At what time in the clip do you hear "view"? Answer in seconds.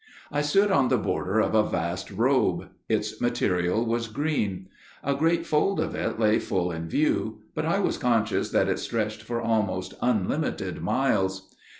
6.89-7.41